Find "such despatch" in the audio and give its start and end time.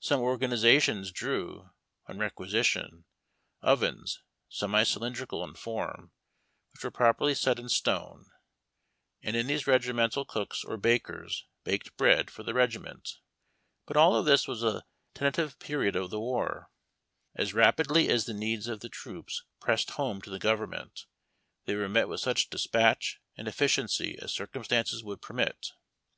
22.20-23.22